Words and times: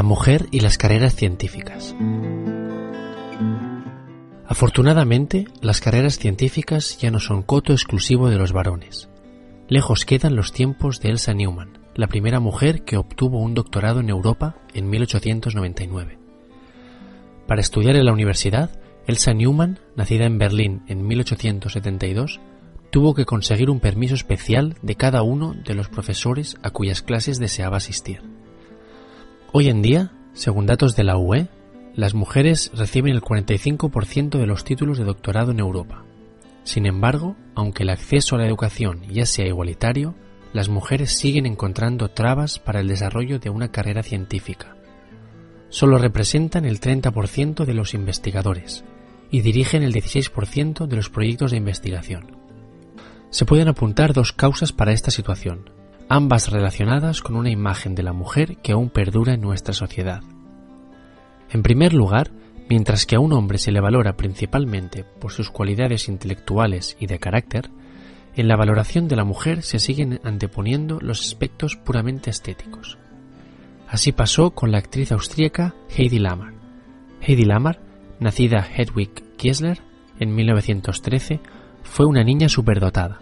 La 0.00 0.04
mujer 0.04 0.46
y 0.50 0.60
las 0.60 0.78
carreras 0.78 1.14
científicas. 1.14 1.94
Afortunadamente, 4.46 5.44
las 5.60 5.82
carreras 5.82 6.18
científicas 6.18 6.96
ya 6.98 7.10
no 7.10 7.20
son 7.20 7.42
coto 7.42 7.74
exclusivo 7.74 8.30
de 8.30 8.38
los 8.38 8.54
varones. 8.54 9.10
Lejos 9.68 10.06
quedan 10.06 10.36
los 10.36 10.54
tiempos 10.54 11.00
de 11.00 11.10
Elsa 11.10 11.34
Newman, 11.34 11.80
la 11.94 12.06
primera 12.06 12.40
mujer 12.40 12.82
que 12.82 12.96
obtuvo 12.96 13.42
un 13.42 13.52
doctorado 13.52 14.00
en 14.00 14.08
Europa 14.08 14.56
en 14.72 14.88
1899. 14.88 16.18
Para 17.46 17.60
estudiar 17.60 17.94
en 17.94 18.06
la 18.06 18.14
universidad, 18.14 18.70
Elsa 19.06 19.34
Newman, 19.34 19.80
nacida 19.96 20.24
en 20.24 20.38
Berlín 20.38 20.82
en 20.86 21.06
1872, 21.06 22.40
tuvo 22.88 23.12
que 23.12 23.26
conseguir 23.26 23.68
un 23.68 23.80
permiso 23.80 24.14
especial 24.14 24.76
de 24.80 24.94
cada 24.94 25.20
uno 25.20 25.52
de 25.52 25.74
los 25.74 25.90
profesores 25.90 26.56
a 26.62 26.70
cuyas 26.70 27.02
clases 27.02 27.38
deseaba 27.38 27.76
asistir. 27.76 28.29
Hoy 29.52 29.68
en 29.68 29.82
día, 29.82 30.12
según 30.32 30.66
datos 30.66 30.94
de 30.94 31.02
la 31.02 31.16
UE, 31.16 31.48
las 31.96 32.14
mujeres 32.14 32.70
reciben 32.72 33.12
el 33.12 33.20
45% 33.20 34.38
de 34.38 34.46
los 34.46 34.62
títulos 34.62 34.96
de 34.96 35.04
doctorado 35.04 35.50
en 35.50 35.58
Europa. 35.58 36.04
Sin 36.62 36.86
embargo, 36.86 37.34
aunque 37.56 37.82
el 37.82 37.90
acceso 37.90 38.36
a 38.36 38.38
la 38.38 38.46
educación 38.46 39.02
ya 39.08 39.26
sea 39.26 39.48
igualitario, 39.48 40.14
las 40.52 40.68
mujeres 40.68 41.18
siguen 41.18 41.46
encontrando 41.46 42.10
trabas 42.10 42.60
para 42.60 42.78
el 42.78 42.86
desarrollo 42.86 43.40
de 43.40 43.50
una 43.50 43.72
carrera 43.72 44.04
científica. 44.04 44.76
Solo 45.68 45.98
representan 45.98 46.64
el 46.64 46.78
30% 46.78 47.64
de 47.64 47.74
los 47.74 47.92
investigadores 47.92 48.84
y 49.32 49.40
dirigen 49.40 49.82
el 49.82 49.92
16% 49.92 50.86
de 50.86 50.94
los 50.96 51.10
proyectos 51.10 51.50
de 51.50 51.56
investigación. 51.56 52.36
Se 53.30 53.46
pueden 53.46 53.66
apuntar 53.66 54.12
dos 54.12 54.32
causas 54.32 54.72
para 54.72 54.92
esta 54.92 55.10
situación, 55.10 55.70
ambas 56.10 56.50
relacionadas 56.50 57.22
con 57.22 57.36
una 57.36 57.50
imagen 57.50 57.94
de 57.94 58.02
la 58.02 58.12
mujer 58.12 58.56
que 58.56 58.72
aún 58.72 58.90
perdura 58.90 59.34
en 59.34 59.40
nuestra 59.40 59.72
sociedad. 59.72 60.22
En 61.50 61.62
primer 61.62 61.94
lugar, 61.94 62.32
mientras 62.68 63.06
que 63.06 63.14
a 63.14 63.20
un 63.20 63.32
hombre 63.32 63.58
se 63.58 63.70
le 63.70 63.80
valora 63.80 64.16
principalmente 64.16 65.04
por 65.04 65.30
sus 65.30 65.50
cualidades 65.50 66.08
intelectuales 66.08 66.96
y 66.98 67.06
de 67.06 67.20
carácter, 67.20 67.70
en 68.34 68.48
la 68.48 68.56
valoración 68.56 69.06
de 69.06 69.14
la 69.14 69.24
mujer 69.24 69.62
se 69.62 69.78
siguen 69.78 70.20
anteponiendo 70.24 70.98
los 71.00 71.20
aspectos 71.20 71.76
puramente 71.76 72.28
estéticos. 72.28 72.98
Así 73.88 74.10
pasó 74.10 74.50
con 74.50 74.72
la 74.72 74.78
actriz 74.78 75.12
austríaca 75.12 75.76
Heidi 75.96 76.18
Lamar. 76.18 76.54
Heidi 77.20 77.44
Lamar, 77.44 77.80
nacida 78.18 78.66
Hedwig 78.76 79.36
Kiesler 79.36 79.80
en 80.18 80.34
1913, 80.34 81.40
fue 81.84 82.06
una 82.06 82.24
niña 82.24 82.48
superdotada. 82.48 83.20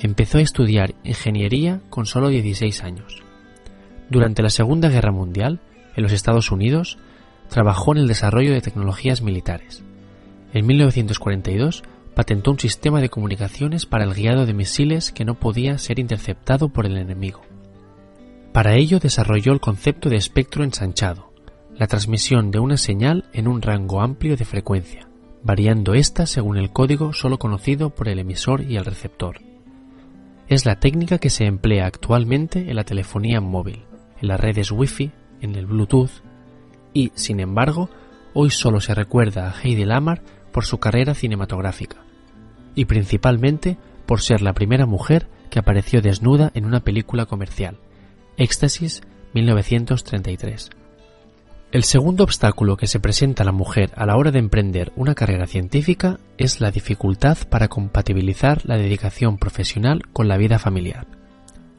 Empezó 0.00 0.38
a 0.38 0.42
estudiar 0.42 0.94
ingeniería 1.04 1.80
con 1.90 2.06
solo 2.06 2.28
16 2.28 2.82
años. 2.82 3.22
Durante 4.10 4.42
la 4.42 4.50
Segunda 4.50 4.88
Guerra 4.88 5.12
Mundial, 5.12 5.60
en 5.96 6.02
los 6.02 6.12
Estados 6.12 6.50
Unidos, 6.50 6.98
trabajó 7.48 7.92
en 7.92 7.98
el 7.98 8.08
desarrollo 8.08 8.52
de 8.52 8.60
tecnologías 8.60 9.22
militares. 9.22 9.82
En 10.52 10.66
1942 10.66 11.82
patentó 12.14 12.52
un 12.52 12.58
sistema 12.58 13.00
de 13.00 13.08
comunicaciones 13.08 13.86
para 13.86 14.04
el 14.04 14.14
guiado 14.14 14.46
de 14.46 14.54
misiles 14.54 15.12
que 15.12 15.24
no 15.24 15.34
podía 15.34 15.78
ser 15.78 15.98
interceptado 15.98 16.68
por 16.68 16.86
el 16.86 16.96
enemigo. 16.96 17.42
Para 18.52 18.76
ello 18.76 19.00
desarrolló 19.00 19.52
el 19.52 19.60
concepto 19.60 20.08
de 20.08 20.16
espectro 20.16 20.62
ensanchado, 20.62 21.32
la 21.76 21.88
transmisión 21.88 22.52
de 22.52 22.60
una 22.60 22.76
señal 22.76 23.24
en 23.32 23.48
un 23.48 23.62
rango 23.62 24.00
amplio 24.00 24.36
de 24.36 24.44
frecuencia, 24.44 25.08
variando 25.42 25.94
ésta 25.94 26.26
según 26.26 26.56
el 26.56 26.70
código 26.70 27.12
solo 27.12 27.38
conocido 27.38 27.90
por 27.90 28.08
el 28.08 28.20
emisor 28.20 28.62
y 28.62 28.76
el 28.76 28.84
receptor. 28.84 29.40
Es 30.48 30.66
la 30.66 30.76
técnica 30.76 31.18
que 31.18 31.30
se 31.30 31.46
emplea 31.46 31.86
actualmente 31.86 32.70
en 32.70 32.76
la 32.76 32.84
telefonía 32.84 33.40
móvil, 33.40 33.84
en 34.20 34.28
las 34.28 34.38
redes 34.38 34.70
Wi-Fi, 34.70 35.10
en 35.40 35.54
el 35.54 35.66
Bluetooth 35.66 36.22
y, 36.92 37.12
sin 37.14 37.40
embargo, 37.40 37.88
hoy 38.34 38.50
solo 38.50 38.80
se 38.80 38.94
recuerda 38.94 39.48
a 39.48 39.54
Heidi 39.62 39.84
Lamar 39.84 40.22
por 40.52 40.64
su 40.64 40.78
carrera 40.78 41.14
cinematográfica 41.14 42.04
y 42.74 42.84
principalmente 42.84 43.78
por 44.06 44.20
ser 44.20 44.42
la 44.42 44.52
primera 44.52 44.86
mujer 44.86 45.28
que 45.50 45.58
apareció 45.58 46.02
desnuda 46.02 46.50
en 46.54 46.66
una 46.66 46.80
película 46.80 47.26
comercial, 47.26 47.78
Éxtasis 48.36 49.02
1933. 49.32 50.70
El 51.74 51.82
segundo 51.82 52.22
obstáculo 52.22 52.76
que 52.76 52.86
se 52.86 53.00
presenta 53.00 53.42
a 53.42 53.46
la 53.46 53.50
mujer 53.50 53.90
a 53.96 54.06
la 54.06 54.16
hora 54.16 54.30
de 54.30 54.38
emprender 54.38 54.92
una 54.94 55.16
carrera 55.16 55.48
científica 55.48 56.20
es 56.38 56.60
la 56.60 56.70
dificultad 56.70 57.36
para 57.50 57.66
compatibilizar 57.66 58.64
la 58.64 58.76
dedicación 58.76 59.38
profesional 59.38 60.02
con 60.12 60.28
la 60.28 60.36
vida 60.36 60.60
familiar. 60.60 61.08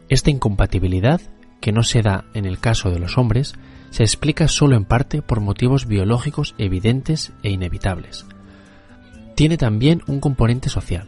Esta 0.09 0.31
incompatibilidad, 0.31 1.21
que 1.61 1.71
no 1.71 1.81
se 1.81 2.01
da 2.01 2.25
en 2.33 2.45
el 2.45 2.59
caso 2.59 2.91
de 2.91 2.99
los 2.99 3.17
hombres, 3.17 3.53
se 3.89 4.03
explica 4.03 4.49
solo 4.49 4.75
en 4.75 4.83
parte 4.83 5.21
por 5.21 5.39
motivos 5.39 5.87
biológicos 5.87 6.55
evidentes 6.57 7.31
e 7.41 7.51
inevitables. 7.51 8.25
Tiene 9.35 9.55
también 9.55 10.01
un 10.07 10.19
componente 10.19 10.67
social. 10.67 11.07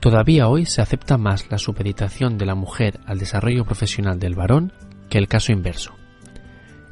Todavía 0.00 0.48
hoy 0.48 0.66
se 0.66 0.82
acepta 0.82 1.16
más 1.16 1.50
la 1.50 1.56
supeditación 1.56 2.36
de 2.36 2.44
la 2.44 2.54
mujer 2.54 3.00
al 3.06 3.18
desarrollo 3.18 3.64
profesional 3.64 4.18
del 4.18 4.34
varón 4.34 4.74
que 5.08 5.16
el 5.16 5.28
caso 5.28 5.50
inverso. 5.50 5.94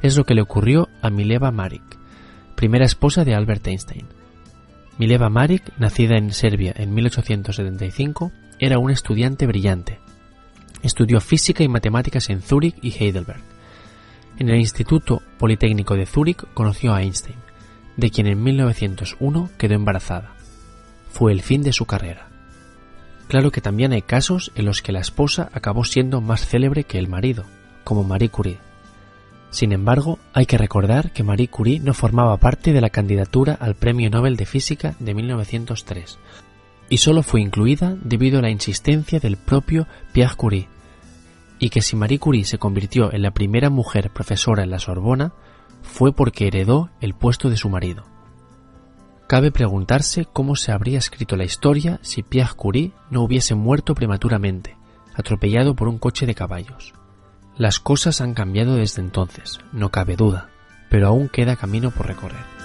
Es 0.01 0.17
lo 0.17 0.23
que 0.23 0.33
le 0.33 0.41
ocurrió 0.41 0.89
a 1.01 1.11
Mileva 1.11 1.51
Maric, 1.51 1.83
primera 2.55 2.85
esposa 2.85 3.23
de 3.23 3.35
Albert 3.35 3.67
Einstein. 3.67 4.07
Mileva 4.97 5.29
Maric, 5.29 5.77
nacida 5.77 6.17
en 6.17 6.31
Serbia 6.31 6.73
en 6.75 6.93
1875, 6.93 8.31
era 8.59 8.79
una 8.79 8.93
estudiante 8.93 9.45
brillante. 9.45 9.99
Estudió 10.81 11.21
física 11.21 11.63
y 11.63 11.67
matemáticas 11.67 12.29
en 12.31 12.41
Zúrich 12.41 12.75
y 12.81 12.91
Heidelberg. 12.91 13.41
En 14.39 14.49
el 14.49 14.57
Instituto 14.57 15.21
Politécnico 15.37 15.95
de 15.95 16.07
Zúrich 16.07 16.45
conoció 16.55 16.93
a 16.93 17.03
Einstein, 17.03 17.37
de 17.95 18.09
quien 18.09 18.25
en 18.25 18.41
1901 18.41 19.49
quedó 19.59 19.75
embarazada. 19.75 20.33
Fue 21.11 21.31
el 21.31 21.43
fin 21.43 21.61
de 21.61 21.73
su 21.73 21.85
carrera. 21.85 22.27
Claro 23.27 23.51
que 23.51 23.61
también 23.61 23.91
hay 23.91 24.01
casos 24.01 24.51
en 24.55 24.65
los 24.65 24.81
que 24.81 24.91
la 24.91 24.99
esposa 24.99 25.49
acabó 25.53 25.83
siendo 25.83 26.21
más 26.21 26.47
célebre 26.47 26.85
que 26.85 26.97
el 26.97 27.07
marido, 27.07 27.45
como 27.83 28.03
Marie 28.03 28.29
Curie. 28.29 28.70
Sin 29.51 29.73
embargo, 29.73 30.17
hay 30.33 30.45
que 30.45 30.57
recordar 30.57 31.11
que 31.11 31.23
Marie 31.23 31.49
Curie 31.49 31.79
no 31.79 31.93
formaba 31.93 32.37
parte 32.37 32.73
de 32.73 32.81
la 32.81 32.89
candidatura 32.89 33.53
al 33.53 33.75
Premio 33.75 34.09
Nobel 34.09 34.37
de 34.37 34.45
Física 34.45 34.95
de 34.99 35.13
1903 35.13 36.17
y 36.91 36.97
solo 36.97 37.23
fue 37.23 37.39
incluida 37.39 37.95
debido 38.03 38.39
a 38.39 38.41
la 38.41 38.49
insistencia 38.49 39.21
del 39.21 39.37
propio 39.37 39.87
Pierre 40.11 40.35
Curie, 40.35 40.67
y 41.57 41.69
que 41.69 41.81
si 41.81 41.95
Marie 41.95 42.19
Curie 42.19 42.43
se 42.43 42.57
convirtió 42.57 43.13
en 43.13 43.21
la 43.21 43.31
primera 43.31 43.69
mujer 43.69 44.11
profesora 44.11 44.63
en 44.63 44.71
la 44.71 44.79
Sorbona 44.79 45.31
fue 45.81 46.11
porque 46.13 46.47
heredó 46.47 46.89
el 46.99 47.13
puesto 47.13 47.49
de 47.49 47.55
su 47.55 47.69
marido. 47.69 48.03
Cabe 49.27 49.51
preguntarse 49.51 50.25
cómo 50.25 50.57
se 50.57 50.73
habría 50.73 50.97
escrito 50.97 51.37
la 51.37 51.45
historia 51.45 51.97
si 52.01 52.23
Pierre 52.23 52.55
Curie 52.57 52.91
no 53.09 53.21
hubiese 53.21 53.55
muerto 53.55 53.95
prematuramente, 53.95 54.75
atropellado 55.15 55.77
por 55.77 55.87
un 55.87 55.97
coche 55.97 56.25
de 56.25 56.35
caballos. 56.35 56.93
Las 57.57 57.79
cosas 57.79 58.21
han 58.21 58.33
cambiado 58.33 58.75
desde 58.75 59.01
entonces, 59.01 59.59
no 59.71 59.89
cabe 59.89 60.15
duda, 60.15 60.49
pero 60.89 61.07
aún 61.07 61.29
queda 61.29 61.55
camino 61.55 61.91
por 61.91 62.07
recorrer. 62.07 62.60